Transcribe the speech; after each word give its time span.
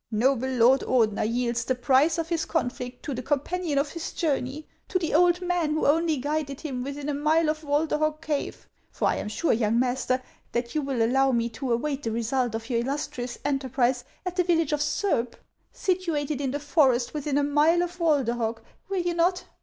Noble 0.09 0.49
Lord 0.49 0.79
Ordener 0.81 1.31
yields 1.31 1.63
the 1.63 1.75
price 1.75 2.17
of 2.17 2.29
his 2.29 2.43
con 2.45 2.71
flict 2.71 3.03
to 3.03 3.13
the 3.13 3.21
companion 3.21 3.77
of 3.77 3.91
his 3.91 4.13
journey, 4.13 4.67
to 4.87 4.97
the 4.97 5.13
old 5.13 5.41
man 5.43 5.73
who 5.75 5.85
only 5.85 6.17
guided 6.17 6.61
him 6.61 6.83
within 6.83 7.07
a 7.07 7.13
mile 7.13 7.51
of 7.51 7.61
Walderhog 7.63 8.19
cave; 8.19 8.67
for 8.89 9.07
I 9.07 9.17
am 9.17 9.27
sure, 9.27 9.53
young 9.53 9.79
master, 9.79 10.19
that 10.53 10.73
you 10.73 10.81
will 10.81 11.03
allow 11.03 11.31
me 11.31 11.49
to 11.49 11.71
await 11.71 12.01
the 12.01 12.11
result 12.11 12.55
of 12.55 12.67
your 12.67 12.79
illustrious 12.79 13.37
enterprise 13.45 14.03
at 14.25 14.35
the 14.35 14.43
village 14.43 14.73
of 14.73 14.81
Surb, 14.81 15.37
situated 15.71 16.41
in 16.41 16.49
the 16.49 16.59
forest 16.59 17.13
within 17.13 17.37
a 17.37 17.43
mile 17.43 17.83
of 17.83 17.99
Walderhog, 17.99 18.37
HANS 18.37 18.39
OF 18.39 18.41
ICELAND 18.41 18.55
219 18.55 18.65
will 18.89 19.01
you 19.07 19.13
not 19.13 19.45